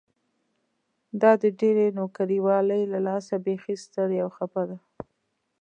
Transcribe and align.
دا 1.21 1.31
د 1.41 1.43
ډېرې 1.59 1.87
نوکري 1.99 2.37
والۍ 2.45 2.81
له 2.93 2.99
لاسه 3.07 3.33
بيخي 3.45 3.75
ستړې 3.83 4.17
او 4.25 4.29
خپه 4.37 4.61
ده. 4.69 4.77